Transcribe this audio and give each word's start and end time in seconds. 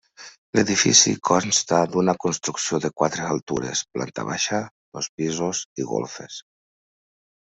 L'edifici 0.59 1.11
consta 1.29 1.81
d'una 1.95 2.15
construcció 2.23 2.79
de 2.85 2.91
quatre 3.01 3.27
altures, 3.33 3.83
planta 3.97 4.25
baixa, 4.31 4.63
dos 4.97 5.11
pisos 5.21 5.63
i 5.85 5.87
golfes. 5.91 6.39